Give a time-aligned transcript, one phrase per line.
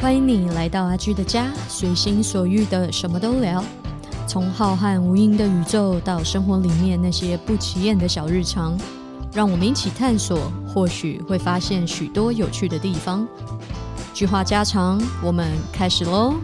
[0.00, 3.62] 欢迎你来到阿居的家，随心所欲的什么都聊，
[4.26, 8.78] 从浩瀚无垠的宇宙到生活里面那些不起眼的小日常，
[9.32, 13.26] 让我们一起探索，或许会发现许多有趣的地方。
[14.12, 16.34] 句话家常，我们开始喽。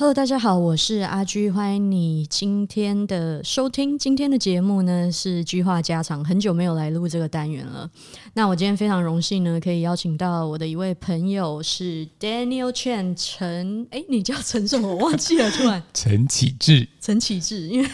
[0.00, 3.98] Hello，大家好，我是阿居，欢迎你今天的收听。
[3.98, 7.86] 今天的节目呢是句话家常，很久没有来录这个单元了。
[8.32, 14.88] 那我今天非常荣幸呢，可以邀请到我的一位朋友是 Daniel Chen 陈，哎，你叫陈什么？
[14.88, 17.88] 我忘记了，突然 陈启志，陈启志，因为。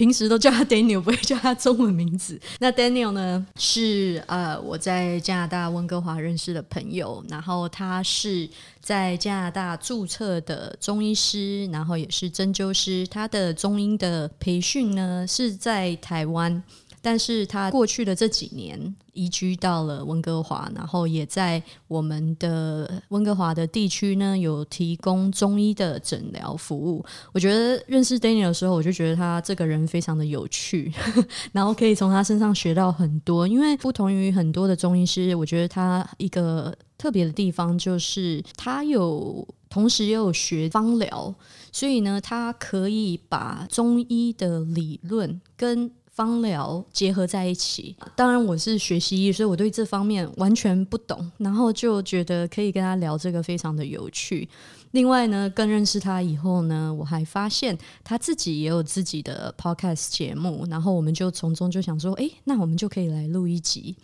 [0.00, 2.40] 平时都叫他 Daniel，不会叫他中文名字。
[2.58, 8.48] 那 Daniel 呢，是呃我在加拿大温哥华认识的朋友，然后他是
[8.80, 13.06] 在加拿大注册的中医师，然后也是针灸师。
[13.08, 16.62] 他的中医的培训呢是在台湾。
[17.02, 27.04] 但是他过去的这几年移居到了温哥华，然后也在我们的温哥华的地区呢有提供中医的诊疗服务。
[27.32, 30.92] 我觉得认识 Daniel 的时候，我就觉得他这个人非常的有趣，
[31.52, 33.48] 然后可以从他身上学到很多。
[33.48, 41.34] 因为不同于很多的中医师，我觉得他一个特别的地方就是他有同时也有学方疗，
[41.72, 45.90] 所以呢，他可以把中医的理论跟
[46.20, 54.46] 方疗结合在一起，当然我是学西医，所以我对这方面完全不懂，然后就觉得可以跟他聊这个非常的有趣。
[54.90, 63.96] 另外呢，更认识他以后呢，我还发现他自己也有自己的 podcast 节目，然后我们就从中就想说，哎，那我们就可以来录一集。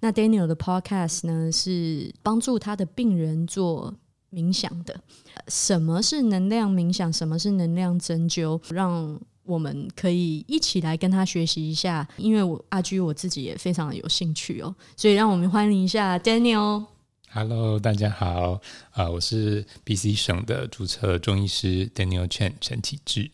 [0.00, 3.94] 那 Daniel 的 podcast 呢，是帮助他的病人做
[4.30, 5.00] 冥想的。
[5.48, 7.10] 什么是能量冥想？
[7.10, 8.60] 什么是能量针灸？
[8.68, 16.86] 让我们可以一起来跟他学习一下，因为我阿居我自己也非常有兴趣哦，所以让我们欢迎一下 Daniel。
[17.30, 18.60] Hello，大家好，
[18.92, 23.30] 啊，我是 BC 省的注册中医师 Daniel Chen 陈启志。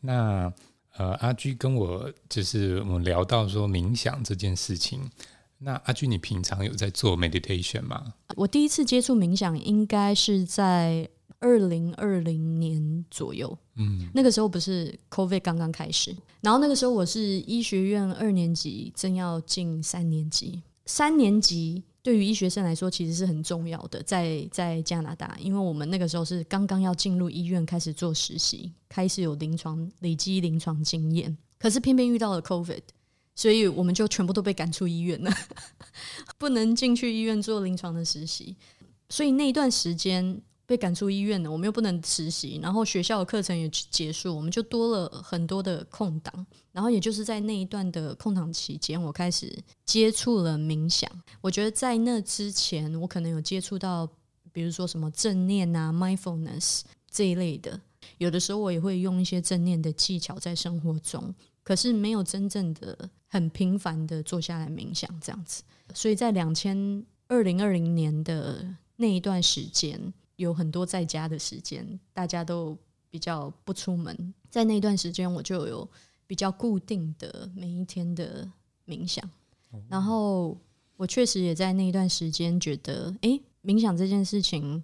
[0.00, 0.52] 那
[0.96, 5.10] 呃，阿居跟我就是我们聊到说冥想这件事情，
[5.58, 8.14] 那阿居你平常有在做 meditation 吗？
[8.36, 11.08] 我第一次接触冥想应该是在。
[11.40, 20.62] 二零二零年左右，嗯，那个时候不是 COVID 刚刚开始，然后那个时候我是医学院二年级，正要进三年级。
[20.84, 31.34] 三年级对于医学生来说其实是很重要的，在在加拿大，因为我们那个时候是刚刚要进入医院开始做实习，开始有临床累积临床经验。
[31.58, 32.82] 可是偏偏遇到了 COVID，
[33.34, 35.32] 所以我们就全部都被赶出医院了，
[36.36, 38.56] 不能进去医院做临床的实习。
[39.08, 40.42] 所以那一段时间。
[40.70, 46.46] 被赶出医院了，我们又不能实习，然后学校的课程也结束，我们就多了很多的空档。
[46.70, 49.52] 然后也就是在那一段的空档期间，我开始
[49.84, 51.10] 接触了冥想。
[51.40, 54.08] 我觉得在那之前，我可能有接触到，
[54.52, 57.80] 比如说什么正念啊、mindfulness 这一类的。
[58.18, 65.64] 有的时候我也会用一些正念的技巧在生活中，可是没有真正的很频繁的坐下来冥想这样子。
[65.94, 68.64] 所以在两千二零二零年的
[68.94, 70.14] 那一段时间。
[70.40, 72.76] 有很多在家的时间，大家都
[73.10, 74.34] 比较不出门。
[74.48, 75.86] 在那段时间，我就有
[76.26, 78.50] 比较固定的每一天的
[78.86, 79.28] 冥想。
[79.86, 80.56] 然后，
[80.96, 84.82] 我确实也在那一段时间觉得，哎，冥想这件事情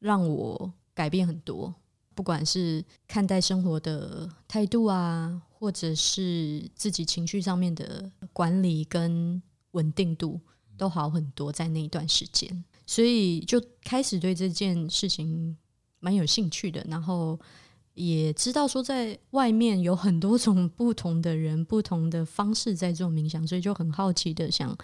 [0.00, 1.72] 让我改变很多，
[2.12, 9.40] 不管是看待生活的态度啊，或者是自己情绪上面的管理跟
[9.70, 10.40] 稳定度，
[10.76, 11.52] 都好很多。
[11.52, 12.64] 在那一段时间。
[12.86, 15.56] 所以就开始对这件事情
[15.98, 17.38] 蛮有兴趣的，然后
[17.94, 24.76] 也知道说在外面有很多种不同的人、不同的方式在做冥想，所以就很好奇的想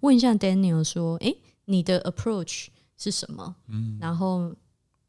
[0.00, 1.34] 问一下 Daniel 说：“哎，
[1.66, 3.54] 你的 approach 是什么？
[3.68, 4.54] 嗯，然后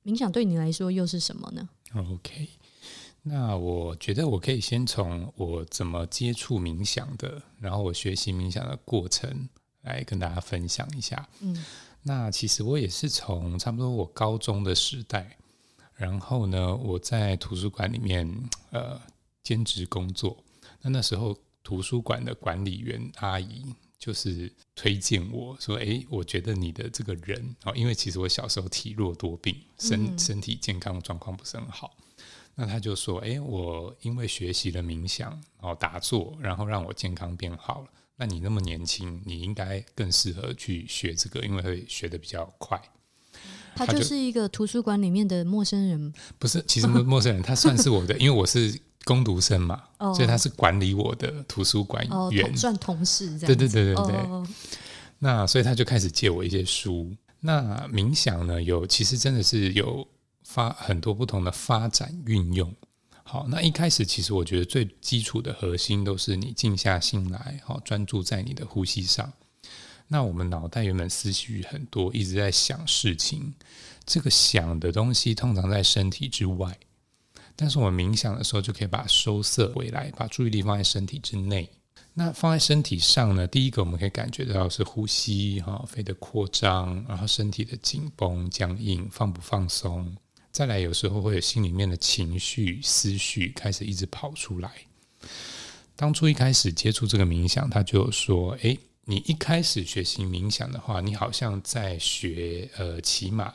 [0.03, 2.49] 冥想对你来说又是什么呢？”OK，
[3.21, 9.47] 那我觉得我可以先从我怎么接触冥想的，然后我学习冥想的过程
[9.83, 11.29] 来跟大家分享一下。
[11.39, 11.63] 嗯。
[12.03, 15.37] 那其实我也是从差不多我高中的时代，
[15.93, 18.27] 然后呢，我在图书馆里面
[18.71, 18.99] 呃
[19.43, 20.43] 兼职工作。
[20.81, 31.95] 那那时候图书馆的管理员阿姨就是推荐我说：“哎，我觉得你的这个人哦，因为其实我小时候体弱多病，身身体健康状况不是很好。
[32.55, 37.87] 那他就说：“哎，我因为学习了冥想，哦，打坐，然后让我健康变好了。
[38.21, 42.79] 那你那么年轻，你应该更适合去学这个，因为会学的比较快。”
[43.75, 46.63] 他就是一个图书馆里面的陌生人，不是？
[46.67, 49.81] 其实陌生人，他算是我的， 因为我是攻读生嘛，
[50.13, 53.55] 所以他是管理我的图书馆员，算同事这样。
[53.55, 54.53] 对对对对对。
[55.17, 57.11] 那所以他就开始借我一些书。
[57.39, 60.07] 那冥想呢，有其实真的是有。
[60.43, 62.75] 发很多不同的发展运用，
[63.31, 69.31] 好，那一开始其实我觉得最基础的核心都是你静下心来，好，专注在你的呼吸上。
[70.09, 73.53] 那我们脑袋原本思绪很多，一直在想事情，
[74.05, 76.77] 这个想的东西通常在身体之外，
[77.55, 81.69] 但是我们冥想的时候就可以把它收摄回来，把注意力放在身体之内。
[82.13, 83.47] 那放在身体上呢？
[83.47, 90.17] 第一个我们可以感觉到是呼吸，哈，肺的扩张，然后身体的紧绷、僵硬，放不放松。
[90.51, 94.69] 再来，有时候会有心里面的情绪、思绪开始一直跑出来。
[95.95, 103.53] 当初一开始接触这个冥想，他就说：“诶，你一开始学习冥想的话，你好像在学呃骑马，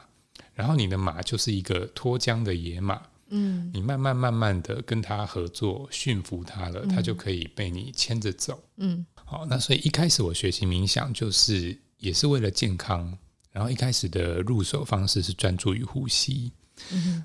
[0.54, 13.18] 然后你的马就是一个脱缰的野马，嗯，你慢慢慢慢的跟他合作，驯服他了，他就可以被你牵着走，嗯，好，那所以一开始我学习冥想，就是也是为了健康，
[13.52, 16.52] 然后一开始的入手方式是专注于呼吸。”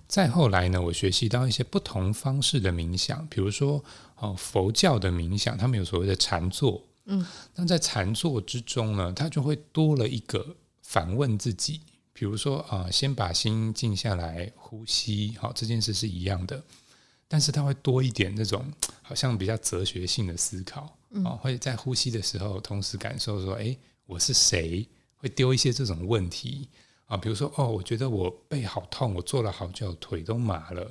[0.08, 3.84] 再后来呢，我学习到一些不同方式的冥想，比如说
[4.18, 6.84] 哦，佛教的冥想，他们有所谓的禅坐。
[7.06, 7.26] 嗯，
[7.56, 11.82] 那在禅坐之中呢，他就会多了一个反问自己，
[12.14, 16.64] 比如说啊，先把心静下来，呼吸，好，这件事是一样的，
[17.28, 18.72] 但是他会多一点那种
[19.02, 20.96] 好像比较哲学性的思考，
[21.26, 23.76] 啊，会在呼吸的时候同时感受说，哎，
[24.06, 24.88] 我是谁？
[25.18, 26.68] 会丢一些这种问题。
[27.12, 30.90] 啊，比如说哦，我觉得我背好痛，我坐了好久，腿都麻了。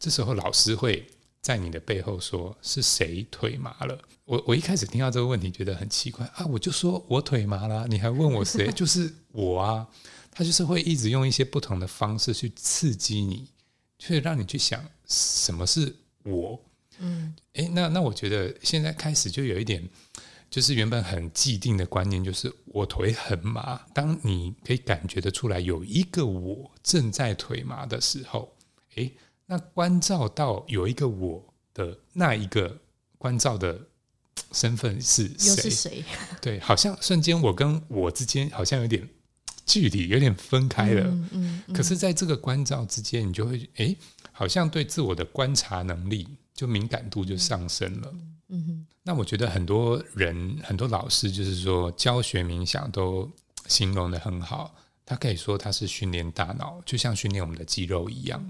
[0.00, 1.06] 这时候老师会
[1.40, 3.96] 在你的背后说：“是谁腿麻了？”
[4.26, 8.66] 我我一开始听到这个问题觉得很奇怪啊，我就说我腿麻了，你还问我谁？
[8.74, 9.86] 就是我啊。
[10.32, 13.46] 他就是会一直用一些不同的方式去刺激你，
[13.98, 15.94] 去让你去想什么是
[16.24, 16.60] 我。
[16.98, 19.88] 嗯，哎，那那我觉得现在开始就有一点。
[20.50, 23.80] 就是原本很既定的观念，就是我腿很麻。
[23.94, 28.52] 当你可以感觉得出来有一个我正在腿麻的时候，
[28.96, 29.12] 诶，
[29.46, 32.80] 那关照到有一个我的那一个
[33.16, 33.80] 关照的
[34.50, 35.70] 身份是谁？
[35.70, 36.04] 谁？
[36.42, 39.08] 对，好像瞬间我跟我之间好像有点
[39.64, 41.04] 距离，有点分开了。
[41.06, 41.74] 嗯嗯。
[41.74, 43.96] 可是，在这个关照之间，你就会诶，
[44.32, 48.12] 好像对自我的观察能力就敏感度就上升了。
[48.48, 48.86] 嗯哼。
[49.10, 53.28] 那我觉得很多人、很多老师，就是说教学冥想都
[53.66, 54.72] 形容的很好。
[55.04, 58.40] 他可以说他是训练大脑，就像训练我们的肌肉一样。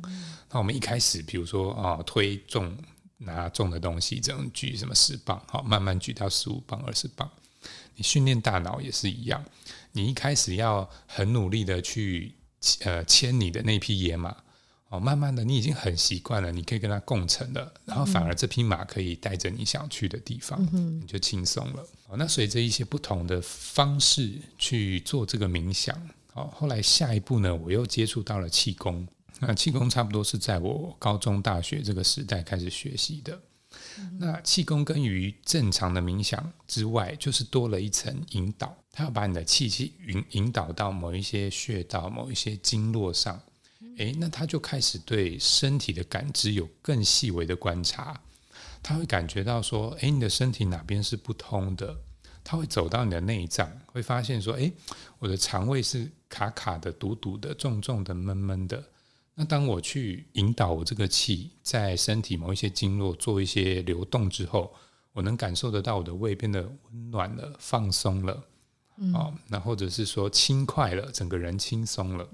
[0.50, 2.76] 那我们一开始，比如说啊，推重、
[3.16, 7.30] 拿重的东西，这样举什么十磅，好，慢慢举到十五磅、二十磅。
[7.94, 9.42] 你训练大脑也是一样，
[9.92, 12.34] 你一开始要很努力的去
[12.80, 14.36] 呃牵你的那匹野马。
[14.90, 20.60] 哦，慢慢的，你已经很习惯了，你可以跟它共乘了，然后反而这匹马可以带着你想去的地方，
[21.00, 21.86] 你就轻松了。
[22.08, 25.96] 哦，那随着一些不同的方式去做这个冥想，
[26.34, 29.06] 哦，后来下一步呢，我又接触到了气功。
[29.38, 33.40] 那气功差不多是在我高中、大学这个时代开始学习的。
[34.18, 43.40] 那气功跟于正常的冥想之外，就是多了一层引导，它要把你的气息引引导到某一些穴道、某一些经络上。
[44.00, 48.18] 诶，那他就开始对身体的感知有更细微的观察，
[48.82, 51.94] 他会感觉到说，诶，你的身体哪边是不通的？
[52.42, 54.72] 他会走到你的内脏，会发现说，诶，
[55.18, 58.82] 我的肠胃是卡卡的、堵堵的、重重的、闷闷的。
[59.34, 64.74] 那当我去引导我这个气在身体某一些经络做一些流动之后，
[65.12, 68.42] 我能感受得到我的胃变得温暖了、放松了，
[69.12, 72.26] 哦，那或者是说轻快了，整个人轻松了。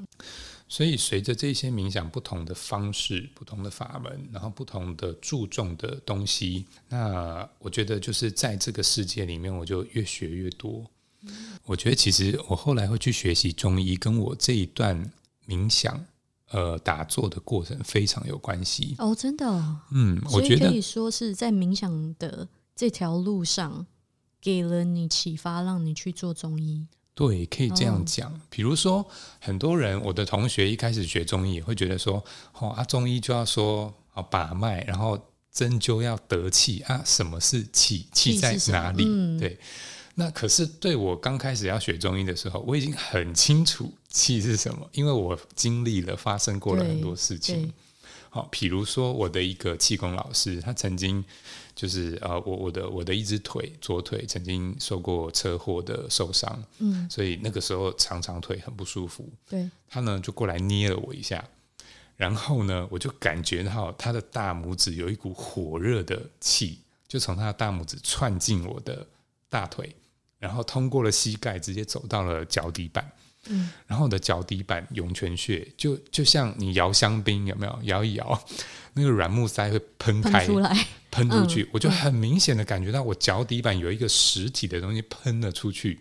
[0.68, 10.84] 所以，随着这些冥想不同的方式、不同的法门，然后不同的注重的东西，那我觉得就是在这个世界里面，我就越学越多。
[11.64, 15.12] 我觉得其实我后来会去学习中医，跟我这一段
[15.46, 16.04] 冥想、
[16.50, 18.94] 呃打坐的过程非常有关系。
[18.98, 19.76] 哦，真的？
[19.92, 23.86] 嗯，我觉得可以说是在冥想的这条路上，
[24.40, 26.86] 给了你启发，让你去做中医。
[27.16, 28.30] 对，可以这样讲。
[28.50, 29.04] 比如说，
[29.40, 35.18] 很多人，我的同学一开始学中医，也会觉得说，哦啊，中医就要说啊把脉，然后
[35.50, 37.02] 针灸要得气啊。
[37.06, 38.06] 什么是气？
[38.12, 39.04] 气在哪里？
[39.40, 39.58] 对。
[40.16, 47.72] 那可是对我刚开始要学中医的时候，我已经很清楚气是什么，因为我经历了发生过了很多事情。
[48.36, 51.24] 好，比如说我的一个气功老师，他曾经
[51.74, 59.26] 就是呃，我我的我的一只腿左腿曾经受过车祸的受伤，嗯，所以那个时候常常腿很不舒服。
[59.48, 61.42] 对，他呢就过来捏了我一下，
[62.14, 69.06] 然后呢我就感觉到他的大拇指有一股火热的气，就从他的大拇指窜进我的
[69.48, 69.96] 大腿，
[70.38, 73.10] 然后通过了膝盖，直接走到了脚底板。
[73.48, 77.78] 嗯，然后我的脚底板涌泉穴就就像你摇香槟有没有？
[77.84, 78.44] 摇一摇，
[78.94, 86.00] 那个软木塞会喷开出来，喷出去，我就很明显的感觉到我脚底板有一个实体的东西喷了出去，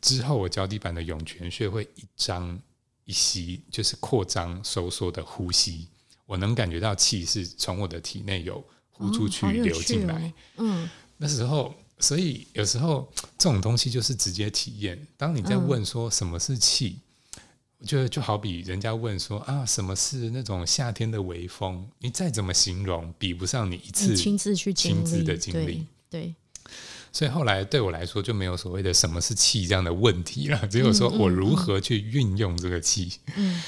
[0.00, 2.58] 之后我脚底板的涌泉穴会一张
[3.04, 5.88] 一吸，就是扩张收缩的呼吸，
[6.26, 11.74] 我能感觉到气是从我的体内有呼出去流进来，嗯，那时候。
[11.98, 15.06] 所以有时候这种东西就是直接体验。
[15.16, 16.98] 当你在问说什么是气，
[17.78, 25.86] 我觉得就好比人家问说啊什么是那种夏天的微风，你再怎么形容，比不上你一次亲自去亲自的经历。
[26.10, 26.34] 对，
[27.12, 33.12] 所以后来对我来说就没有所谓的什么是气这样的问题了，只有说我如何去运用这个气。
[33.36, 33.62] 嗯。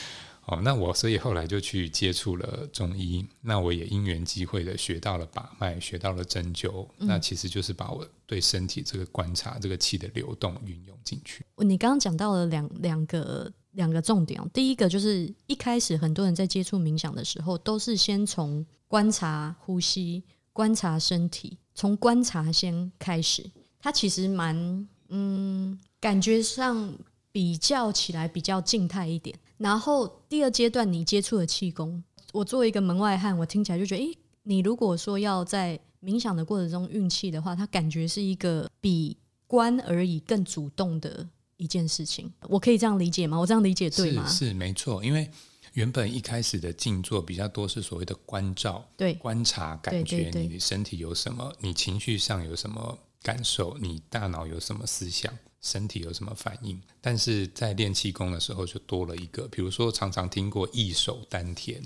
[0.47, 11.45] 哦，那我所以后来就去接触了中医，那我也因缘机会的学到了把脉，学到了针灸，那其实就是把我对身体这个观察这个气的流动运用进去。
[11.57, 20.23] 你刚刚讲到了两两个两个重点，哦第一个就是一开始很多人在接触冥想的时候，都是先从观察呼吸、
[20.53, 23.51] 观察身体，从观察先开始，
[23.81, 26.97] 它其实蛮嗯，感觉上
[27.33, 29.37] 比较起来比较静态一点。
[29.59, 32.03] 然后第二阶段，你接触了气功。
[32.33, 42.31] 我作为一个门外汉，我听起来就觉得，诶，你如果说要在冥想的过程中运气的话，它感觉是一个比观而已更主动的一件事情。
[42.49, 43.39] 我可以这样理解吗？
[43.39, 44.27] 我这样理解对吗？
[44.29, 45.31] 是没错，因为
[45.73, 55.33] 原本一开始的静坐比较多是所谓的观照，对，观察感觉你的身体有什么，你情绪上有什么感受，你大脑有什么思想。
[55.61, 56.81] 身体有什么反应？
[57.01, 61.81] 但是在练气功的时候，就多了一个，比如说常常听过一手丹田，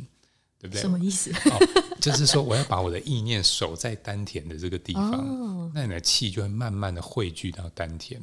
[0.59, 0.81] 对不对？
[0.81, 1.33] 什么意思？
[2.01, 8.21] 就是说我要把我的意念守在丹田的这个地方，那你的气就会慢慢的汇聚到丹田。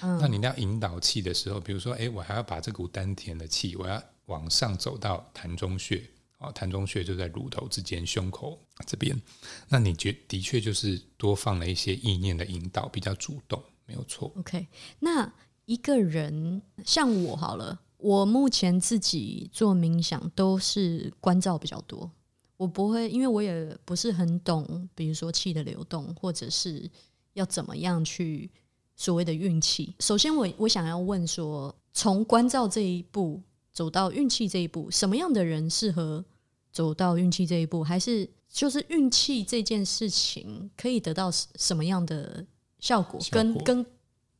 [0.00, 6.02] 那你要引导气的时候，比如说，哎，我还要把这股丹田的气，我要往上走到膻中穴，
[6.38, 9.20] 哦，膻中穴就在乳头之间，胸口这边。
[9.68, 13.62] 那你觉的确就是多放了一些意念的引导，比较主动。
[13.86, 14.32] 没有错。
[14.36, 14.66] OK，
[15.00, 15.32] 那
[15.64, 22.10] 一个人像我好了，我目前自己做冥想都是关照比较多。
[22.56, 26.88] 我不会，因为我也不是很懂，比如说气的流动，或者是
[27.32, 28.50] 要怎么样去
[28.94, 29.94] 所谓的运气。
[29.98, 36.24] 首先，我我想要问说，从关照这一步走到运气这一步，什么样的人适合
[36.70, 37.82] 走到运气这一步？
[37.82, 42.46] 还是就是运气这件事情可以得到什么样的？
[42.82, 43.86] 效果跟跟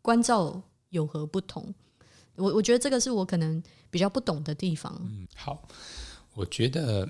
[0.02, 1.72] 关照有何不同？
[2.34, 4.92] 我我觉得这个是我可能比较不懂的地方。
[5.00, 5.62] 嗯，好，
[6.34, 7.08] 我觉得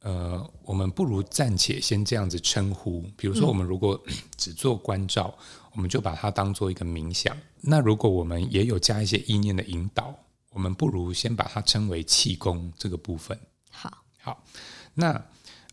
[0.00, 3.00] 呃，我们不如暂且先这样子称呼。
[3.16, 3.98] 比如说，我们如果
[4.36, 5.34] 只做关照，
[5.72, 7.34] 我们就把它当做一个冥想。
[7.62, 10.14] 那如果我们也有加一些意念的引导，
[10.50, 13.38] 我们不如先把它称为气功这个部分。
[13.70, 13.90] 好，
[14.20, 14.44] 好，
[14.92, 15.24] 那。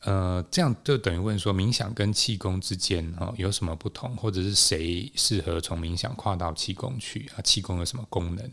[0.08, 7.42] 呃，这样就等于问说，冥想跟气功之间哦有什么不同，或者是谁适合从冥想跨到气功去啊？
[7.42, 8.50] 气功有什么功能？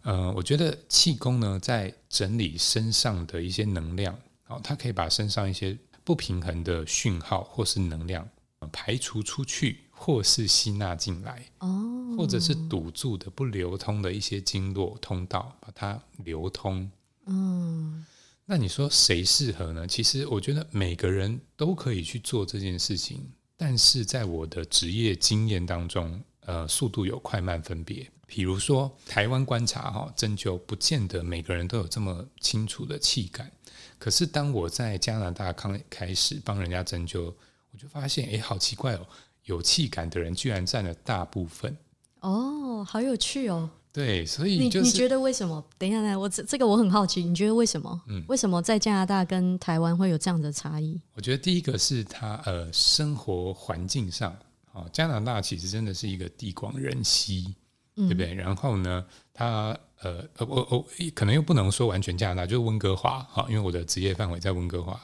[0.00, 8.26] 呃，我觉得气功呢，在整理身上的一些能量，哦，它可以把身上一些不平衡的讯号或是能量
[8.72, 16.90] 排除出去，或是吸纳进来，哦，或者是堵住的不流通的一些经络通道，把它流通，
[17.26, 18.06] 嗯。
[18.48, 19.86] 那你说谁适合呢？
[19.88, 28.08] 其实我觉得每个人都可以去做这件事情，但是在我的职业经验当中，呃，速度有快慢分别。
[28.24, 33.50] 比如说台湾观察哈针灸，不见得每个人都有这么清楚的气感。
[33.98, 37.34] 可是当我在加拿大刚开始帮人家针灸，
[37.72, 39.06] 我就发现，哎，好奇怪哦，
[39.44, 41.76] 有气感的人居然占了大部分。
[42.20, 43.70] 哦，好有趣哦。
[43.96, 45.66] 对，所以你你觉得为什么？
[45.78, 48.02] 等一下，呢，我这这个我很好奇，你觉得为什么？
[48.08, 51.00] 嗯，为什么在加拿大跟台湾会有这样的差异？
[51.14, 54.36] 我觉得第一个是它呃生活环境上，
[54.74, 57.54] 啊，加拿大其实真的是一个地广人稀，
[57.94, 58.34] 对不对？
[58.34, 65.00] 然后呢，它呃呃我我可能又不能说完全加拿大，就是温哥华哈，因为我的职业范围在温哥华，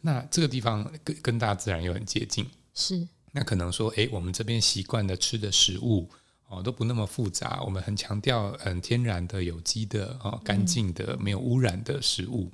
[0.00, 6.08] 那这个地方跟跟大自然又很接近，是那可能说，哎，我们这边习惯的吃的食物。
[6.52, 7.62] 哦，都不那么复杂。
[7.64, 12.50] 我们很强调，嗯，天然的、有机的、哦，干净的、没有污染的食物。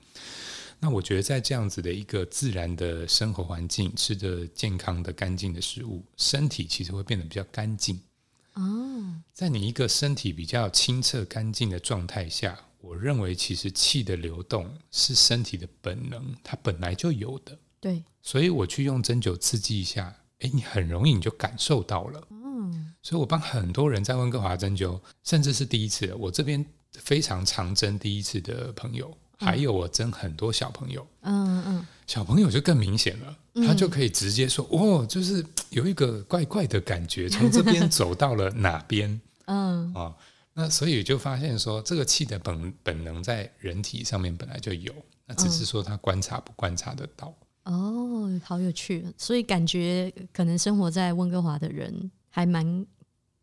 [0.78, 8.00] 那我觉得在这样子的一个自然的生活环境，吃着健康的、干净的食物，身体其实会变得比较干净。
[8.54, 17.58] 哦，在你一个身体比较清澈干净的状态下，我认为其实气的流动是身体的本能，它本来就有的。
[17.80, 22.22] 对，所以我去用针灸刺激一下，哎，你很容易你就感受到了。
[23.02, 31.06] 嗯，所以我帮很多人在温哥华针灸，甚至是第一次，我这边非常常针第一次的朋友，还有我针很多小朋友。
[31.22, 33.36] 嗯嗯，小朋友就更明显了。
[33.66, 39.20] 他就可以直接说：“哦，就是有一个怪怪的感觉，从这边走到了哪边？
[39.46, 40.14] ”嗯，啊，
[40.54, 44.92] 那所以就发现说，这个气的本本能在人体上面本来就有，
[45.26, 47.34] 那只是说他观察不观察得到。
[47.64, 52.86] 哦，好有趣，所以感觉可能生活在温哥华的人还蛮。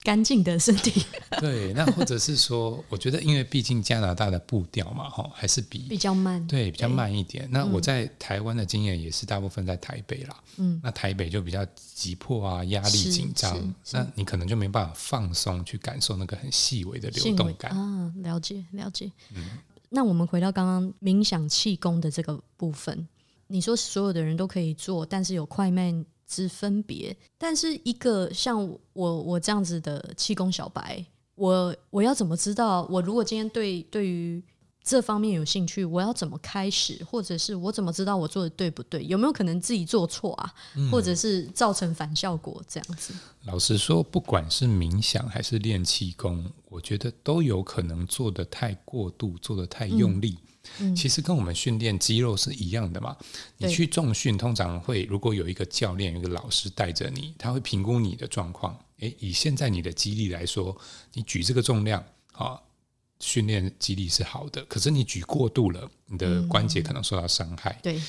[0.04, 1.04] 干净的身体，
[1.42, 7.50] 对，那或者是说，我觉得，因为毕竟加拿大的步调嘛，哈，还是比比较慢，对，比较慢一点。
[7.50, 18.14] 那我在台湾的经验也是大部分在台北啦，嗯，那台北就比较急迫啊，压力紧张，那你可能就没办法放松去感受那个很细微的流动感啊。
[18.18, 19.12] 了解，了解。
[19.34, 19.58] 嗯，
[19.90, 23.08] 那我们回到刚刚冥想气功的这个部分，
[23.48, 26.06] 你说所有的人都可以做，但是有快慢。
[26.28, 31.06] 之分别，但是一个像我我这样子的气功小白，
[31.36, 32.88] 我我要怎么知道？
[32.90, 34.44] 我如果今天对对于
[34.84, 37.04] 这方面有兴趣，我要怎么开始？
[37.04, 39.04] 或者是我怎么知道我做的对不对？
[39.06, 40.54] 有没有可能自己做错啊？
[40.92, 43.14] 或者是造成反效果这样子？
[43.46, 50.38] 老实说，不管是冥想还是练气功，我觉得都有可能做的太过度，做的太用力。
[50.96, 53.16] 其实跟我们训练肌肉是一样的嘛。
[53.58, 58.78] 你去重训，通常会如果有一个教练、有一个老师带着你，他会评估你的状况。
[59.00, 60.76] 诶，以现在你的肌力来说，
[61.14, 62.60] 你举这个重量啊，
[63.20, 64.64] 训练肌力是好的。
[64.66, 67.78] 可是你举过度了，你的关节可能受到伤害。
[67.84, 68.02] 对，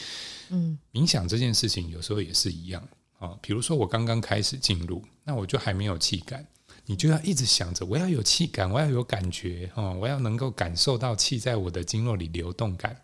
[0.51, 3.37] 嗯，冥想这件事情有时候也是一样啊。
[3.43, 6.47] 比如说我刚刚开始进入，那我就还没有气感。
[6.87, 12.97] 你就要一直想着，我要有气感，我要有感觉，哦，我要能够感受到气在我的经络里流动感，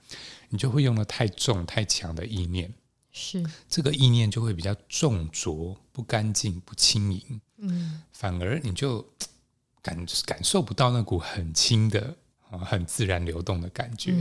[0.48, 2.72] 你就会用了太重、太强的意念，
[3.10, 3.44] 是。
[3.68, 9.04] 这个意念就会比较重浊、不干净、不轻盈，嗯，反而你就
[9.82, 12.16] 感感受不到那股很轻的。
[12.52, 14.14] 啊，很自然流动的感觉，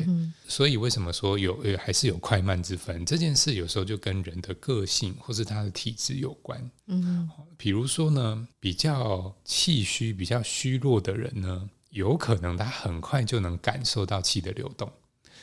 [0.48, 3.06] 所以为什么说有呃还是有快慢之分？
[3.06, 6.72] 这件事有时候就跟人的个性或是他的体质有关。
[6.88, 14.90] 嗯，比如说呢，比较气虚、比较虚弱的人呢，有可能他很快就能感受到气的流动，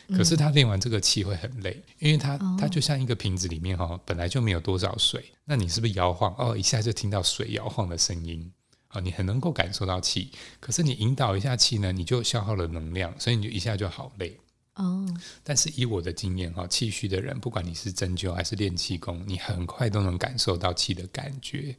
[0.09, 8.51] 可是他练完这个气会很累，因为他他就像一个瓶子里面哈，本来就没有多少水，那你是不是摇晃哦，一下就听到水摇晃的声音？
[8.89, 14.39] 啊，你很能够感受到气，可是你引导一下气呢，你就消耗了能量，所以你就一下就好累。
[14.75, 15.07] 哦，
[15.43, 21.77] 但是以我的经验哈，气虚的人，不管你是针灸还是练气功，你很快都能感受到气的感觉。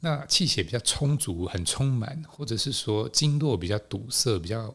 [0.00, 4.74] 那气血比较充足、很充满，或者是说经络比较堵塞、比较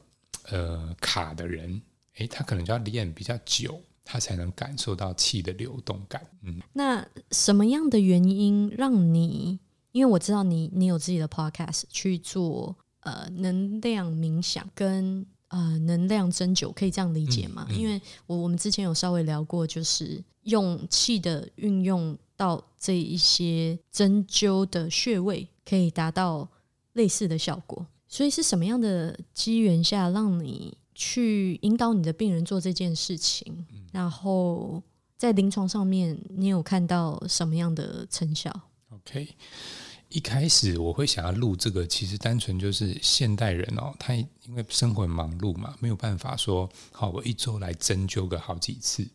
[0.49, 1.81] 呃卡的人，
[2.17, 6.25] 诶，他可能就要练比较久，他才能感受到气的流动感。
[6.43, 9.59] 嗯，那什么样的原因让你？
[9.95, 17.65] 因为我知道你，你有自己的 podcast 去做呃能量冥想跟呃能量针灸，可以这样理解吗？
[17.71, 26.45] 因为我我们之前有稍微聊过，就是用气的运用到这一些针灸的穴位，可以达到
[26.91, 27.87] 类似的效果。
[28.09, 33.65] 所以是什么样的机缘下，让你去引导你的病人做这件事情？
[33.93, 34.83] 然后
[35.15, 38.51] 在临床上面，你有看到什么样的成效
[38.89, 39.29] ？OK。
[40.15, 49.05] 一开始我会想要录这个，其实单纯就是现代人哦，他因为生活很忙碌嘛，没有办法说好我一周来针灸个好几次。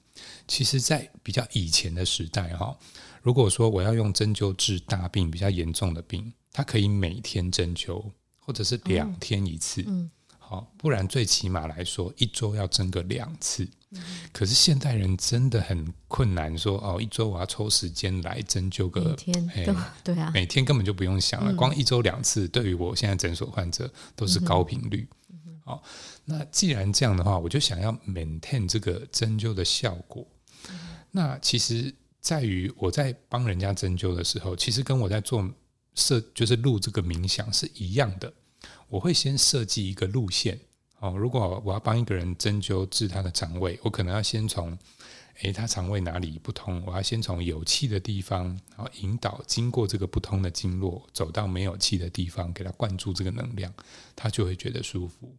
[0.46, 2.76] 其实，在比较以前的时代哈，
[3.22, 8.04] 如果说我要用针灸治大病、比较严重的病，他可以每天针灸，
[8.38, 9.82] 或者是两天一次。
[9.86, 13.66] 嗯，好，不然最起码来说，一周要针个两次。
[14.32, 19.50] 可是现代人真的很困难，说哦，一周我要抽时间来针灸个，每天
[20.04, 25.08] 对啊，每天根本就不用想了，光一周两次，对于我现在诊所患者都是高频率。
[25.64, 25.82] 好，
[26.24, 30.26] 那既然这样的话，我就想要 maintain 这个针灸的效果。
[31.10, 35.48] 那其实在于我在帮人家针灸的时候，其实跟我在做
[35.94, 38.32] 设就是录这个冥想是一样的，
[38.88, 40.58] 我会先设计一个路线。
[41.00, 44.78] 哦，如果我要帮一个人针灸治他的肠胃，我可能要先从，
[45.40, 53.72] 诶，他肠胃哪里不通，我要先从有气的地方，然后引导经过这个不通的经络，走到没有气的地方，给他灌注这个能量，
[54.14, 55.34] 他就会觉得舒服。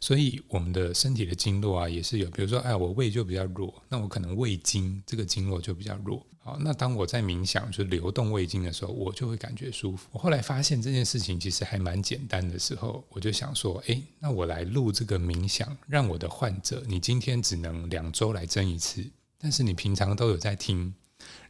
[0.00, 6.24] 所以我们的身体的经络啊，也是有，比如说，哎，我胃就比较弱，那我可能胃经这个经络就比较弱。
[6.38, 10.08] 好，那当我在冥想，就是流动胃经的时候，我就会感觉舒服。
[10.12, 19.04] 我后来发现这件事情其实还蛮简单的时候，我就想说，哎，那我来录这个冥想，让我的患者，你今天只能两周来针一次，
[19.38, 20.94] 但是你平常都有在听，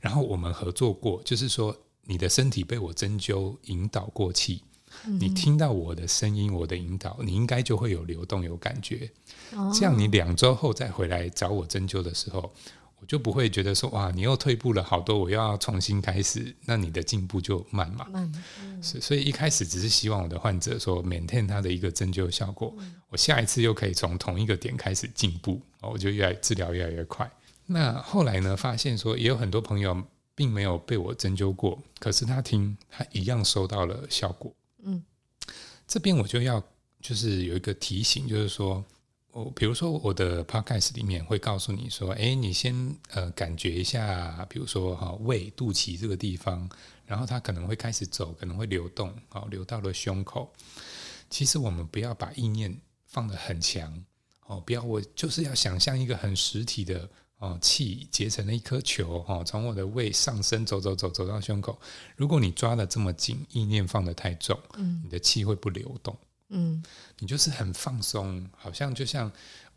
[0.00, 4.62] 然后我们合作过，就是说你的身体被我针灸引导过气。
[5.06, 9.10] 你听到我的声音，我的引导，你应该就会有流动，有感觉。
[9.72, 12.52] 这样你两周后再回来找我针灸的时候，
[13.00, 16.54] 我就不会觉得说哇，你又退步了好多，我又要重新开始。
[16.64, 18.06] 那你的进步就慢嘛。
[18.10, 18.32] 慢。
[18.82, 22.74] 是，所以一开始只是希望我的患者说 maintain 他的一个针灸效果，
[23.08, 27.30] 我下一次又可以从同一个点开始进步，我就越来治疗越来越快。
[27.66, 30.02] 那后来呢，发现说也有很多朋友
[30.34, 34.52] 并没有被我针灸过，可是他听他一样收到了效果。
[35.86, 36.62] 这边我就要
[37.00, 38.84] 就是有一个提醒，就是说，
[39.30, 42.74] 我比如说我的 podcast 里面会告诉你说，哎，你先
[43.10, 46.68] 呃感觉一下，比如说哈胃、肚脐这个地方，
[47.04, 50.52] 然后它可能会开始走，可能会流动，哦流到了胸口。
[51.30, 54.04] 其实我们不要把意念放得很强，
[54.46, 57.08] 哦，不要我就是要想象一个很实体的。
[57.38, 61.78] 哦，气结成了一颗球，哈，从我的胃上升，走走走，走到胸口。
[62.16, 66.16] 如果你抓的这么紧，意念放的太重，嗯，你的气会不流动，
[66.48, 66.82] 嗯，
[67.18, 69.30] 你就是很放松，好像就像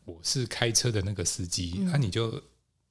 [0.06, 2.42] 我是开车的那个司机，那你就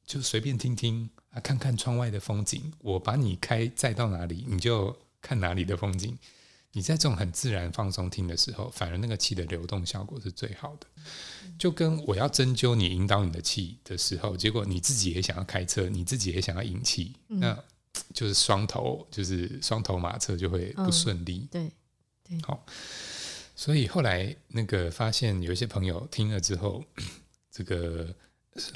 [0.05, 6.17] 就随便听听啊，看看窗外的风景，我把你开载到哪里，你就看哪里的风景。
[6.79, 10.87] 你在这种很自然放松听的时候，反而那个气的流动效果是最好的。
[11.59, 17.59] 就跟我要针灸你引导你的气的时候，结果你自己也想要开车，你自己也想要引气，那
[18.15, 21.49] 就是双头，就是双头马车就会不顺利。
[21.51, 21.69] 对
[22.23, 22.65] 对，好。
[23.57, 26.85] 所以后来那个发现有一些朋友听了之后，
[27.51, 28.15] 这个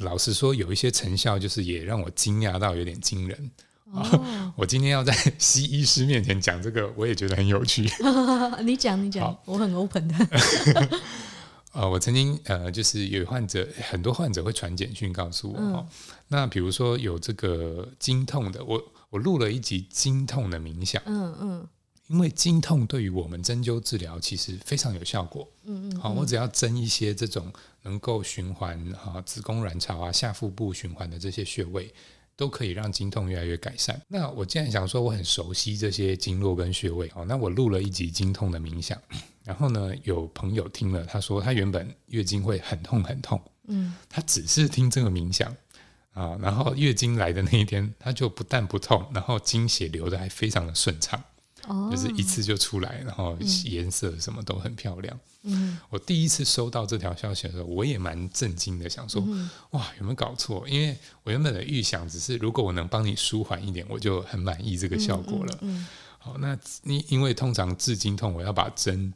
[0.00, 3.52] 老实说有一些成效，就是也让我惊讶到有点惊人。
[3.92, 7.82] 哦， 我今天要在西医师面前讲这个，我也觉得很有趣。
[8.64, 10.14] 你讲，你讲，我很 open 的。
[11.72, 15.86] 呃，我曾经呃，就是有患者，很多患者会传简讯告诉我哦。
[16.28, 21.02] 那比如说有这个经痛的，我我录了一集经痛的冥想。
[21.06, 21.68] 嗯嗯。
[22.08, 25.48] 因为经痛对于我们针灸治疗其实非常有效果。
[25.64, 25.96] 嗯嗯。
[25.98, 27.50] 好，我只要针一些这种
[27.82, 31.90] 能够循环哈子宫卵巢啊、下腹部循环的这些穴位。
[32.42, 34.02] 都可以让经痛越来越改善。
[34.08, 39.00] 那我既然想说我很熟悉这些经络跟穴位，哦，那我录了一集经痛的冥想。
[39.46, 45.54] 然后呢，有朋友听了，他说他原本月经会很痛很痛，嗯，他只是听这个冥想
[46.14, 51.22] 啊，然后月经来的那一天，他就不但不痛，然后经血流的还非常的顺畅。
[51.90, 55.18] 就是一次就出来，然后颜色什么都很漂亮。
[55.44, 59.20] 嗯，我第一次收到这条消息的时候，我也蛮震惊的，想说
[59.70, 60.68] 哇，有没有搞错？
[60.68, 65.58] 因为我原本的预想只是，如果我能帮你舒缓一点，我就很满意这个效果了。
[65.62, 65.86] 嗯，
[66.18, 69.12] 好，那你因为通常治经痛，我要把针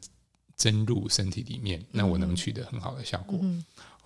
[0.57, 3.39] 针入身体里面，那我能取得很好的效果。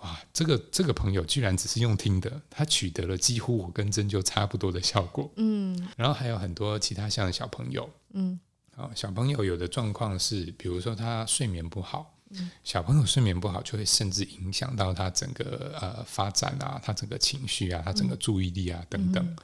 [0.02, 5.30] 哇，这个这个朋友居然只是用听的，他取得了几乎我跟针灸差不多的效果。
[5.36, 8.38] 嗯，然后还有很多其他像小朋友，嗯，
[8.76, 19.36] 啊，小朋友有的状况是，比如说他睡眠不好，嗯，小朋友睡眠不好就会甚至影响到他整个呃发展啊，他整个情绪啊，他整个注意力啊等等。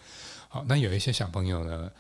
[0.48, 1.90] 好，那有一些小朋友呢。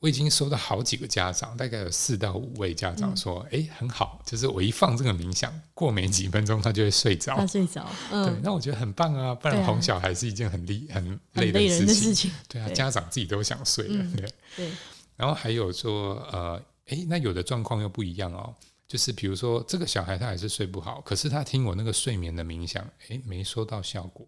[0.00, 9.34] 我已经收到好几个家长，大概有四到五位家长说：“哎，很好，就是我一放这个冥想，过没几分钟他就会睡着。”他睡着，对，那我觉得很棒啊！
[9.34, 12.30] 不然哄小孩是一件很累、很累的事情。
[12.46, 14.12] 对啊，家长自己都想睡了。
[14.14, 14.70] 对，对。
[15.16, 18.54] 然后还有说，呃，哎，那有的状况又不一样哦，
[18.86, 24.24] 就是比如说这个小孩他还是睡不好，可是他听我那个睡眠的冥想，哎，没收到效果。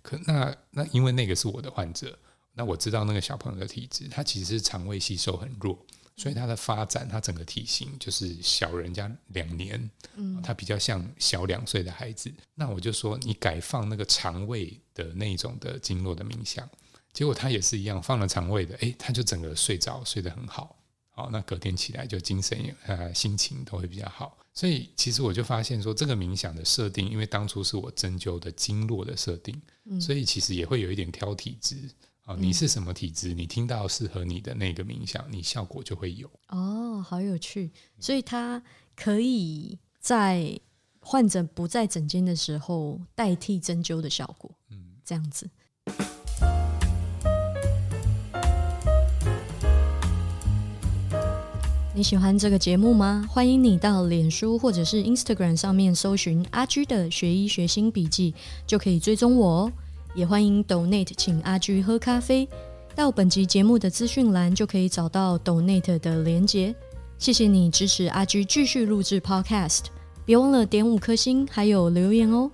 [0.00, 2.18] 可那那因为那个是我的患者。
[2.54, 5.78] 那我知道那个小朋友的体质，他其实是肠胃吸收很弱，
[6.16, 12.32] 所以他的发展，他整个体型就是小人家两年，嗯，他比较像小两岁的孩子。
[12.54, 16.68] 那我就说，你改放那个肠胃的那种的经络的冥想，
[17.12, 20.76] 结果他也是一样，放了肠胃的，诶，他就整个睡着，睡得很好，
[21.10, 24.36] 好，那隔天起来就精神呃心情都会比较好。
[24.54, 29.58] 所以其实我就发现说，这个冥想的设定，因为当初是我针灸的经络的设定，
[29.98, 31.76] 所以其实也会有一点挑体质。
[32.26, 33.34] 哦，你是什么体质？
[33.34, 36.30] 你听到适合你的那个冥想，你效果就会有。
[36.50, 37.72] 哦，好有趣！
[37.98, 38.62] 所以它
[38.94, 40.56] 可以在
[41.00, 44.54] 患者不在诊间的时候代替针灸的效果。
[44.70, 45.50] 嗯，这样子。
[51.92, 53.26] 你喜欢这个节目吗？
[53.28, 58.32] 欢迎你到脸书或者是 Instagram 上面搜寻阿 G 的学医学心笔记，
[58.64, 59.72] 就可以追踪我哦。
[60.14, 62.46] 也欢迎 Donate 请阿居喝咖啡，
[62.94, 66.74] 到本集节目的资讯栏就可以找到 Donate 的连结。
[67.18, 69.84] 谢谢你支持阿居继续录制 Podcast，
[70.26, 72.50] 别忘了点五颗星还有留言哦。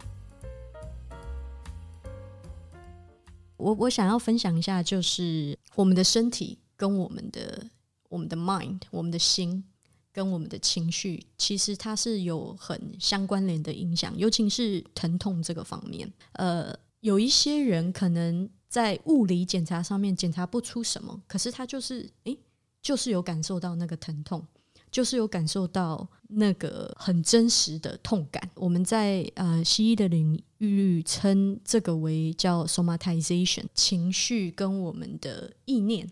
[3.56, 7.66] 我我想要分享一下，就是我们的身体跟我们的
[8.08, 9.64] 我们的 mind，我们的心
[10.12, 16.08] 跟我们的情绪，其实它是有很相关联的影响，尤其是疼痛这个方面。
[16.34, 22.38] 呃，有一些人可能在物理检查上面检查不出什么，可是他就是诶，
[22.80, 24.46] 就是有感受到那个疼痛。
[24.90, 28.50] 就是有感受到那个很真实的痛感。
[28.54, 36.10] 我们在呃西医的领域称这个为叫 somatization，情绪跟我们的意念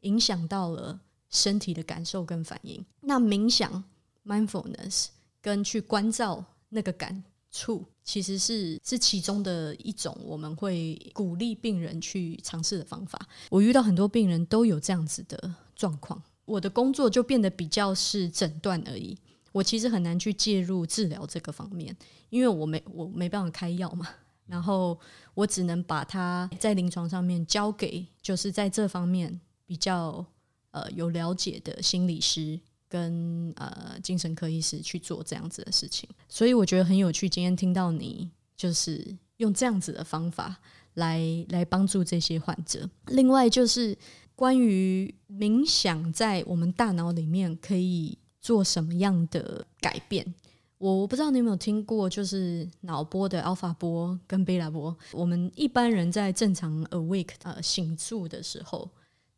[0.00, 2.84] 影响到了身体的感受跟反应。
[3.00, 3.82] 那冥想
[4.26, 5.06] mindfulness
[5.40, 10.16] 跟去关照那个感触，其实是是其中的一种。
[10.24, 13.18] 我们会鼓励病人去尝试的方法。
[13.50, 16.22] 我遇到很多病人都有这样子的状况。
[16.44, 19.16] 我的工作就变得比较是诊断而已，
[19.52, 21.96] 我其实很难去介入治疗这个方面，
[22.28, 24.08] 因为我没我没办法开药嘛，
[24.46, 24.98] 然后
[25.34, 30.26] 我只能把它在临床上面交给就是在这方面比较
[30.72, 32.58] 呃有了解的心理师
[32.90, 37.26] 跟呃精神科医师去做这样子的事情，所以我觉得很有趣。
[37.26, 40.60] 今天听到你就是用这样子的方法
[40.94, 43.96] 来来帮助这些患者，另外就是。
[44.40, 50.34] 关于冥想在我们大脑里面可以做什么样的改变？
[50.78, 54.96] 我我不知道你有没有听过，就是脑波的 alpha 波跟贝塔波。
[55.12, 58.88] 我们一般人在正常 awake 呃醒住的时候，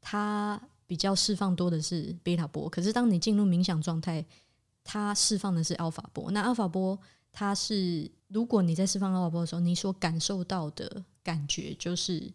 [0.01, 2.69] 它比较释放多的是贝塔波。
[2.69, 4.25] 可是当你进入冥想状态，
[4.85, 6.31] 它释放的是阿尔法波。
[6.31, 6.99] 那阿尔法波
[7.31, 12.33] 它是，如果你在释放阿尔法波的时候，你所感受到的感觉就是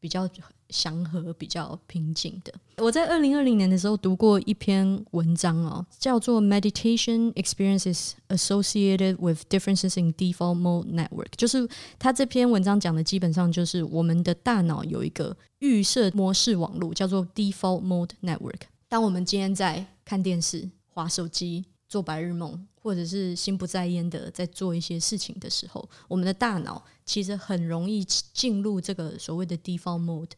[0.00, 0.28] 比较。
[0.70, 2.52] 祥和、比较平静的。
[2.76, 11.30] 我在二零二零年的时候读过一篇文章哦，叫做《Meditation Experiences Associated with Differences in Default Mode Network》。
[11.38, 11.66] 就是
[11.98, 18.60] 他这篇文章讲的，基本上就是我们的大脑有一个预设模式网络，叫做 Default Mode Network。
[18.90, 21.64] 当我们今天在看电视、划手机。
[21.88, 30.32] 做白日梦，或者是心不在焉的在做一些事情的时候，我们的大脑其实很容易进入这个所谓的 default mode。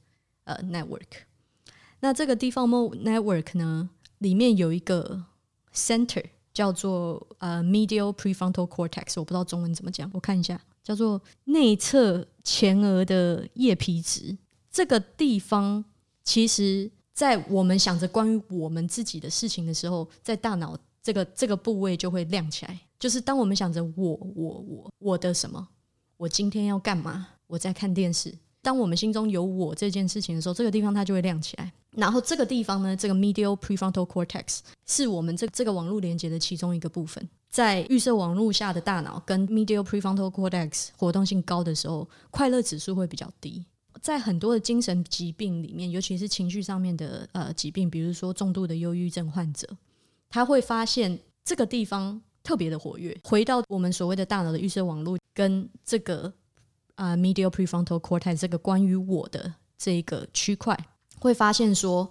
[0.45, 1.27] 呃，network，
[2.01, 5.27] 那这个 default mode network 呢，里面有一个
[5.73, 14.37] center 叫做呃 medial prefrontal cortex，我不知道中文怎么讲，我看一下，叫做内侧前额的叶皮质。
[14.73, 15.85] 这个地方
[16.25, 22.81] 其实，在我们想着关于我们自己的事情的时候，在大脑这个这个部位就会亮起来。
[22.99, 25.69] 就是当我们想着我我我我的什么，
[26.21, 28.31] 我今天要干嘛，我在看电视。
[28.61, 31.73] 当我们心中有我这件事情的时候，这个地方它就会亮起来。
[31.93, 37.27] 然后这个地方呢，这个 medial prefrontal cortex 是我们这这个网络连接的其中一个部分。
[37.49, 43.65] 在预设网络下的大脑跟 medial prefrontal cortex 活动性高的时候，快乐指数会比较低。
[44.03, 49.67] 在很多的精神疾病里面，尤其是情绪上面的呃疾病，比如说重度的忧郁症患者，
[50.29, 53.17] 他会发现这个地方特别的活跃。
[53.25, 56.33] 回到我们所谓的大脑的预设网络跟这个。
[56.97, 60.79] 啊，medial prefrontal cortex 这个关于我的这个区块，
[61.19, 62.07] 会发现说，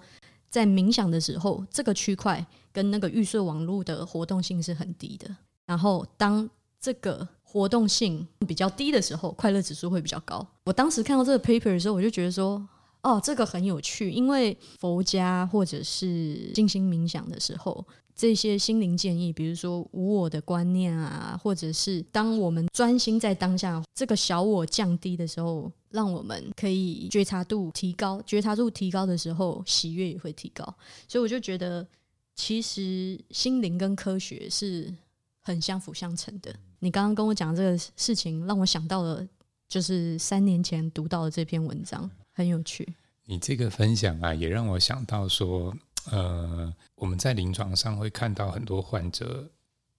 [0.50, 5.30] 在冥想的时候，这个区块跟那个预设网络的活动性是很低的。
[5.68, 6.50] 然后，当
[6.82, 10.44] 这个活动性比较低的时候，快乐指数会比较高。
[10.66, 12.68] 我当时看到这个 paper 的时候，我就觉得说，
[13.04, 17.86] 哦，这个很有趣，因为佛家或者是静心冥想的时候。
[18.20, 30.66] 这些心灵建议，比如说无我的观念啊，或者是当我们专心在当下，这个小我降低的时候，让我们可以觉察度提高，觉察度提高的时候，喜悦也会提高。
[31.08, 31.88] 所以我就觉得，
[32.36, 34.94] 其实心灵跟科学是
[35.40, 36.54] 很相辅相成的。
[36.80, 39.26] 你刚刚跟我讲这个事情，让我想到了，
[39.70, 42.86] 就是三年前读到的这篇文章，很有趣。
[43.24, 45.74] 你这个分享啊，也让我想到说。
[46.12, 49.48] 呃，我们在临床上会看到很多患者，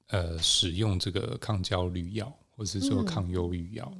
[0.08, 3.92] 呃，使用这个抗焦虑药，或者是说抗忧郁药。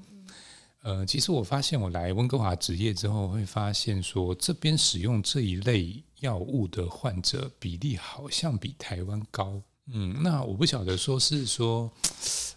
[0.82, 9.60] 呃，其实我发现我来温哥华执业之后，会发现说这边使用这一类药物的患者比例好像比台湾高。
[9.92, 11.90] 嗯，那我不晓得说是说，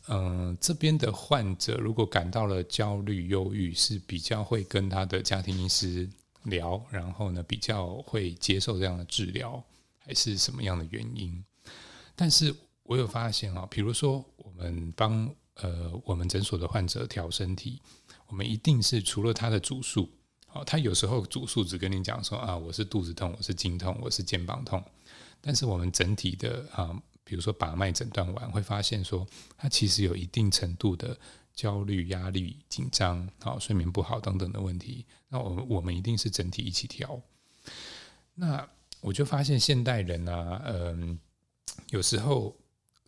[0.08, 6.10] 嗯，这边的患者如果感到了焦虑、忧郁，是比较会跟他的家庭医师。
[6.44, 9.64] 聊，然后呢，比较会接受这样的治疗，
[10.00, 11.44] 还是什么样的原因？
[12.16, 12.54] 但是
[12.84, 17.82] 我有发现啊，比如说我们帮呃我们诊所的患者调身体，
[18.28, 20.10] 我们一定是除了他的主诉，
[20.52, 24.84] 哦，他有时候主诉只跟你讲说啊，我是肚子痛，我是颈痛，我是肩膀痛，
[25.42, 29.26] 但是我们整体的啊，比如说把脉诊断完，会发现说
[29.58, 31.18] 他其实有一定程度的
[31.54, 35.06] 焦虑、压力、紧张，好睡眠不好等等的问题。
[35.30, 37.22] 那我们我们一定是整体一起调。
[38.34, 38.68] 那
[39.02, 41.20] 我就发现现代人啊，嗯。
[41.90, 42.56] 有时候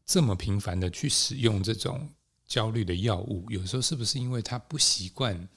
[0.05, 2.09] 这么频繁的去使用这种
[2.47, 5.47] 焦虑的药物，有时候是不是因为他不习惯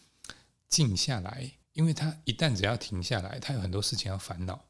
[0.69, 1.51] 静下来？
[1.73, 4.63] 因为他一旦只要停下来，他有很多事情要烦恼，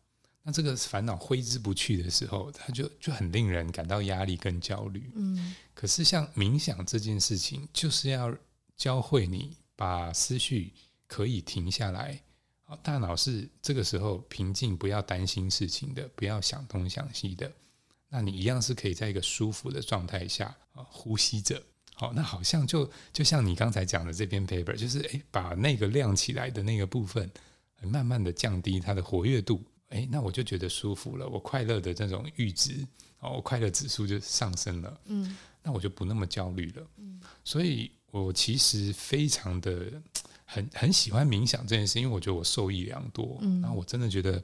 [0.48, 5.10] 那这个烦恼挥之不去的时候，他就就很令人感到压力跟焦虑。
[5.14, 8.34] 嗯，可是像冥想这件事情，就是要
[8.74, 10.72] 教会你把思绪
[11.06, 12.18] 可以停下来，
[12.82, 17.52] 大脑是这个时候平静，不要担心事情的，不要想东想西的。
[18.08, 27.30] 那你一样是可以在一个舒服的状态下啊呼吸着，好，那好像就就像你刚才讲的这篇 paper，就是诶，把那个亮起来的那个部分，
[27.82, 32.86] 慢慢的降低它的活跃度，诶，那我就觉得舒服了，我快乐的这种阈值，
[33.20, 40.02] 哦，我快乐指数就上升了，嗯，那我就不那么焦虑了，嗯，所以我其实非常的。
[40.50, 43.36] 很很喜欢冥想这件事，因为我觉得我受益良多。
[43.42, 44.42] 嗯，然后我真的觉得，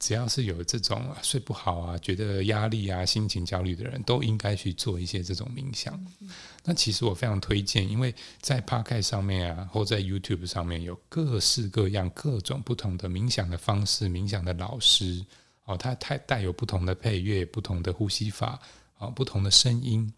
[0.00, 5.96] 只要是有这种睡不好啊、觉得压力啊、心情焦虑的人，都应该去做一些这种冥想。
[6.64, 15.24] 那其实我非常推荐，因为在 Podcast 上面啊，或在 YouTube 上面有各式各样、各种不同的冥想的方式、冥想的老师
[15.66, 18.58] 哦，他太带有不同的配乐、不同的呼吸法
[18.98, 20.12] 啊、不同的声音。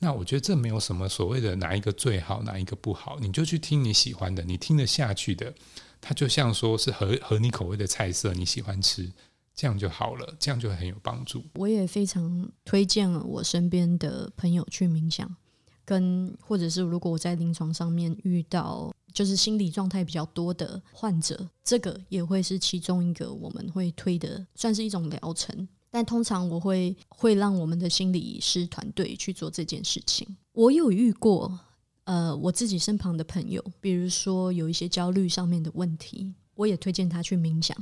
[0.00, 5.52] 那我觉得这没有什么所谓的哪一个最好，哪一个不好，你就去听你喜欢的，你听得下去的，
[6.00, 9.10] 它就像说是合合你口味的菜色，你喜欢吃，
[9.54, 11.42] 这样就好了，这样就很有帮助。
[11.54, 15.34] 我也非常推荐我身边的朋友去冥想，
[15.84, 25.68] 跟或者是如果我在临床上面遇到就是心理状态比较多的患者，这个也会是其中一个我们会推的，算是一种疗程。
[25.90, 30.36] 但通常我会会让我们的心理师团队去做这件事情。
[30.52, 31.58] 我有遇过，
[32.04, 37.76] 呃，我自己身旁的朋友，比如说有一些焦虑上面的问题，我也推荐他去冥想。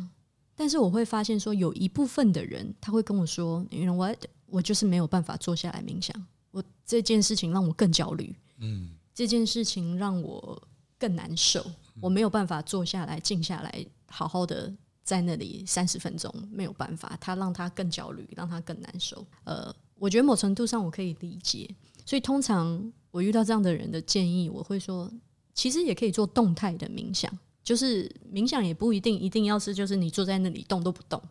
[0.54, 4.16] 但是我会发现说，有一部分的人他会跟我说：“因为我
[4.46, 6.14] 我就是没有办法坐下来冥想，
[6.50, 10.62] 我这件事情让我更焦虑，嗯，这件事情让我
[10.98, 11.64] 更难受，
[12.00, 14.72] 我没有办法坐下来静下来，好好的。”
[15.06, 19.24] 在那里三十分钟没有办法，他让他更焦虑，让他更难受。
[19.44, 21.72] 呃，我觉得某程度上我可以理解，
[22.04, 25.08] 所以通常我遇到这样的人的建议，我会说，
[25.54, 31.22] 其实也可以做动态的冥想，就是冥想也不一定一定要是就是你坐在那里动都不动，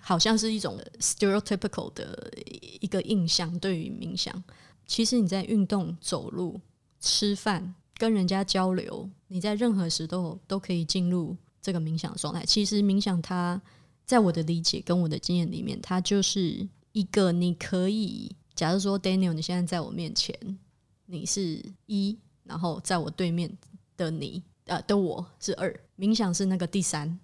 [0.00, 2.32] 好像是一种 stereotypical 的
[2.80, 4.42] 一个印象对于冥想。
[4.86, 6.60] 其实你在运动、走路、
[6.98, 11.36] 吃饭、跟人家交流，你在任何时都都可以进入。
[11.62, 13.60] 这个冥想的状态，其实冥想它
[14.06, 20.58] 在我的理解跟我的经验里面，它就是一个你可以，假如说 Daniel，你现在在我面前，
[21.06, 23.56] 你是一，然后在我对面
[23.96, 27.18] 的你，呃，的我是二，冥想是那个第三，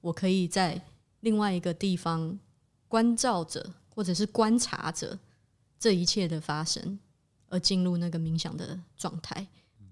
[0.00, 0.80] 我可以在
[1.20, 2.38] 另外一个地方
[2.88, 5.18] 关照着，或者是观察着
[5.78, 6.98] 这一切的发生，
[7.48, 9.46] 而进入那个冥想的状态。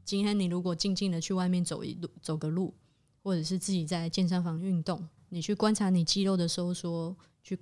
[0.04, 2.72] 今天你如果静静的去外面走一路，走个路。
[3.28, 7.58] 或者是自己在健身房运动，你去观察你肌肉的收缩，去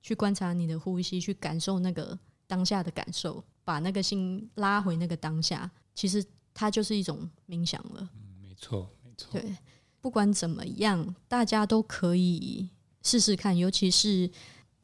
[0.00, 8.08] 去观察你的呼吸，去感受那个当下的感受，把那个心拉回那个当下，其实它就是一种冥想了。
[8.14, 9.32] 嗯，没错，没错。
[9.32, 9.56] 对，
[10.00, 12.68] 不管怎么样，大家都可以
[13.02, 14.30] 试试看，尤其是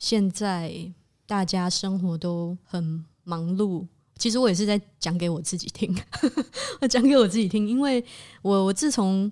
[0.00, 0.92] 现在
[1.26, 3.86] 大家生活都很忙碌。
[4.18, 5.96] 其实我也是在讲给我自己听，
[6.82, 8.04] 我讲给我自己听，因为
[8.42, 9.30] 我我自从。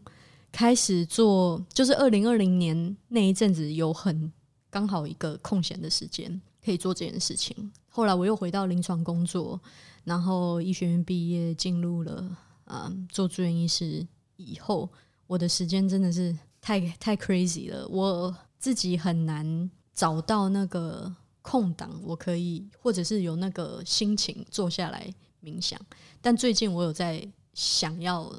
[0.52, 4.30] 开始做，就是二零二零年那一阵子有很
[4.70, 7.72] 刚好一个空闲的时间可以做这件事情。
[7.88, 9.58] 后来我又回到临床工作，
[10.04, 14.88] 然后医学院毕业进入了啊做住院医师以后，
[15.26, 25.80] 我的时间真的是太太 crazy 了，我自己很难找到那个空档，我可以或者是有那个心情坐下来冥想。
[26.20, 28.30] 但最近我有在想要。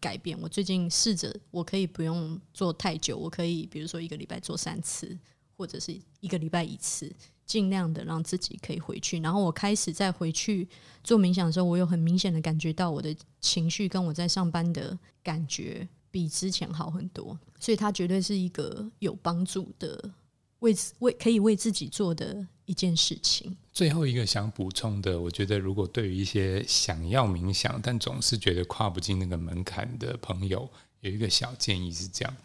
[0.00, 0.38] 改变。
[0.40, 5.16] 我最近试着，我可以不用做太久，我可以比如说一个礼拜做三次，
[5.56, 7.10] 或者是一个礼拜一次，
[7.44, 9.20] 尽量的让自己可以回去。
[9.20, 10.68] 然后我开始再回去
[11.02, 20.12] 做冥想的时候，我有很明显的感觉到我的情绪跟我在上班的感觉比之前好很多，所以它绝对是一个有帮助的。
[20.60, 23.54] 为为可以为自己做的一件事情。
[23.76, 30.66] 最后一个想补充的，我觉得如果对于一些想要冥想但总是觉得跨不进那个门槛的朋友，
[31.00, 32.36] 有一个小建议是这样：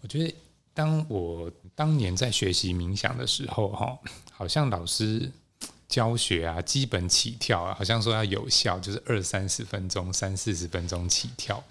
[0.00, 0.32] 我觉得
[0.72, 3.98] 当我当年在学习冥想的时候，哈，
[4.30, 5.32] 好像老师。
[5.88, 11.62] 教学啊，基本起跳啊，好像说要有效，就是二三十分钟、三四十分钟起跳。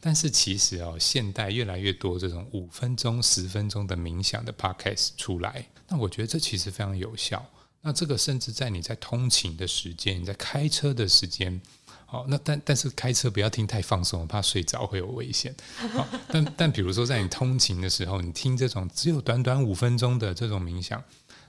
[0.00, 7.46] 但是其实哦，现代越来越多这种五分钟、十分钟的冥想的 podcast 出来，那我觉得这其实非常有效。
[7.86, 11.60] 那这个甚至在你在通勤的时间、你在开车的时间，
[12.04, 15.54] 好，那但但是开车不要听太放松，怕睡着会有危险。
[15.94, 21.02] 好， 但但比如说在你通勤的时候，你听这种只有短短五分钟的这种冥想，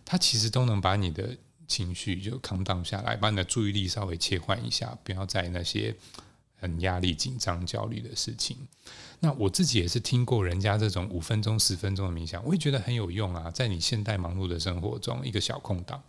[0.06, 1.36] 它其实都能把你的。
[1.70, 5.94] 情绪就扛荡下来，把你的注意力稍微切换一下，不要在那些
[6.56, 8.56] 很压力、紧张、焦虑的事情。
[9.20, 13.52] 那我自己也是听过人家这种五分钟、十分钟的冥想，我也觉得很有用啊。
[13.52, 16.02] 在你现代忙碌的生活中，一个小空档，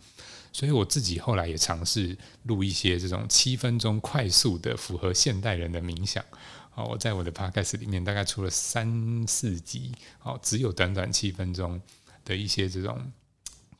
[0.51, 6.23] 所以我自己后来也尝试录一些这种七分钟快速的、符合现代人的冥想。
[6.71, 11.81] 好，我在我的 podcast 里面大概出了三四集，好，只有短短七分钟
[12.23, 13.11] 的一些这种。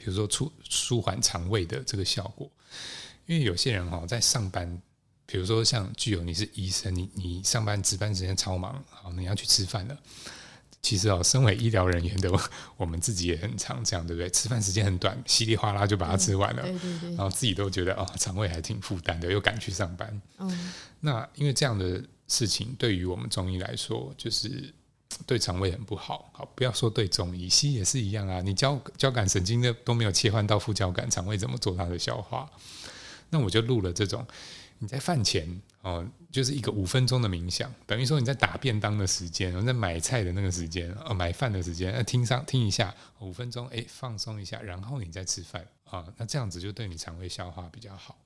[0.01, 2.49] 比如说，舒舒缓肠胃的这个效果，
[3.25, 4.81] 因为有些人哈在上班，
[5.25, 9.99] 比如说像具有你是医生，你你上班值班时间超忙，好你要去吃饭了。
[10.81, 12.31] 其实哦，身为医疗人员的
[12.77, 14.29] 我们自己也很常这样，对不对？
[14.29, 20.21] 吃饭时间很短，稀里哗啦就把它吃完了，对对对，然后自己都觉得哦，肠胃还挺负担的，又赶去上班。
[20.37, 24.73] 嗯，那因为这样的事情，对于我们中医来说，就是。
[25.25, 28.41] 对肠胃很不好，好不要说对中医，西医也是一样啊。
[28.41, 32.47] 你交交感神经的都没有切换到副交感，肠胃怎么做它的消化？
[33.31, 34.25] 那我就录了这种，
[34.77, 48.17] 你在饭前哦，就是一个五分钟的冥想，等于说你在打便当的时间，在买菜的那个时间，呃，买饭的时间，听上听一下五分钟，哎，放松一下，然后你再吃饭啊，那这样子就对你肠胃消化比较好。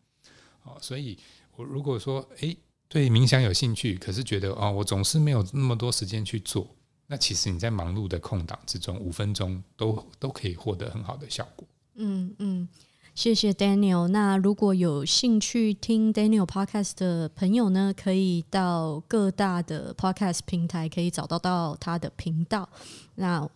[0.62, 1.18] 好，所以
[1.56, 2.56] 我如果说哎。
[2.89, 6.68] 对冥想有兴趣，可是觉得哦，我总是没有那么多时间去做。
[7.08, 11.68] 那其实你在忙碌的空档之中，五分钟都都可以获得很好的效果。
[11.95, 12.70] 嗯嗯，
[13.16, 14.07] 谢谢 Daniel。
[14.07, 22.68] 那如果有兴趣听 Daniel Podcast 的朋友呢，可以到各大的 Podcast 平台可以找到到他的频道。
[23.16, 23.47] 那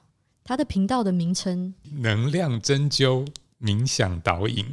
[0.43, 3.25] 他的频道的名称“能量针灸”。
[3.59, 4.63] 冥想导引，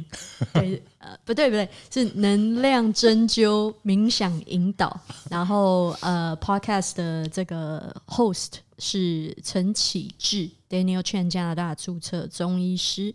[0.53, 5.01] 对，呃，不对，不对，是能量针灸冥想引导。
[5.27, 13.11] 然后，呃，Podcast 的这个 Host 是陈启智，Daniel Chen，加拿大注册中医师。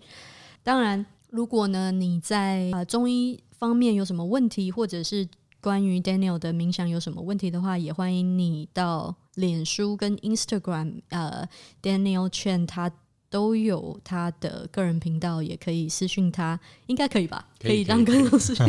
[0.65, 5.29] 当然，如果呢你在呃中医方面有什么问题，或者是
[5.61, 11.49] 关于 Daniel 的冥想有什么问题的话，也欢迎你到脸书跟 Instagram，呃
[11.83, 12.91] ，Daniel Chen 他。
[13.33, 16.59] 都有他的个人频道，也可以私讯他，
[16.89, 17.47] 应该可以吧？
[17.61, 18.67] 可以让更多私讯。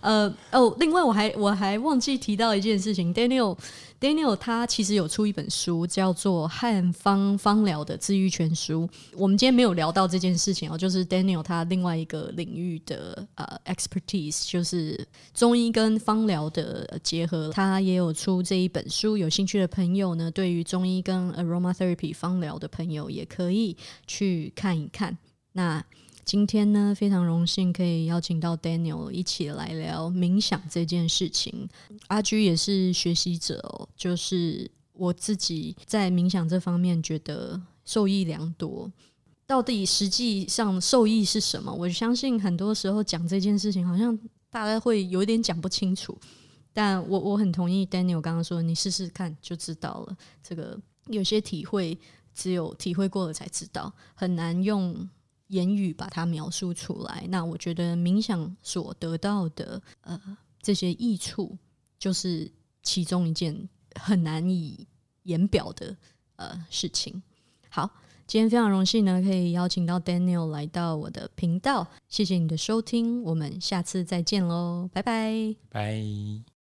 [0.00, 3.56] 呃哦，另外我还我还忘记提到一件事情，Daniel。
[4.00, 8.86] Daniel 他其实有出一本书，叫做《汉方方疗的治愈全书》。
[9.16, 17.50] 我们今天没有聊到这件事情哦，就是 Daniel 他另外一个领域的呃 expertise，就是中医跟方疗的结合。
[17.50, 23.76] 他也有出这一本书，有兴趣的朋友呢，对于中医跟 aromatherapy 方疗的朋友，也可以
[24.06, 25.18] 去看一看。
[25.52, 25.84] 那
[26.28, 31.66] 今天呢，非常荣幸可以邀请到 Daniel 一起来聊冥想这件事情。
[32.08, 38.92] 阿居也是学习者哦，就是我自己在冥想这方面觉得受益良多。
[39.46, 41.72] 到底实际上受益是什么？
[41.72, 44.14] 我相信很多时候讲这件事情，好像
[44.50, 46.14] 大家会有点讲不清楚。
[46.74, 50.14] 但我我很同意 Daniel 刚刚说，你试试看就知道了。
[50.42, 51.98] 这个有些体会，
[52.34, 55.08] 只有体会过了才知道，很难用。
[55.48, 60.18] 言语把它描述出来，那我觉得冥想所得到的呃
[60.62, 61.56] 这些益处，
[61.98, 62.50] 就是
[62.82, 63.68] 其中一件
[64.00, 64.86] 很难以
[65.24, 65.96] 言表的
[66.36, 67.22] 呃事情。
[67.70, 67.90] 好，
[68.26, 76.57] 今天非常荣幸呢，可以邀请到 Daniel 来到我的频道，谢谢你的收听，我们下次再见喽，拜拜，拜。